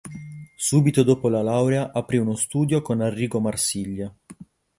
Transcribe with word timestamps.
Subito 0.55 1.03
dopo 1.03 1.29
la 1.29 1.43
laurea 1.43 1.91
aprì 1.91 2.17
uno 2.17 2.33
studio 2.35 2.81
con 2.81 3.01
Arrigo 3.01 3.39
Marsiglia. 3.39 4.11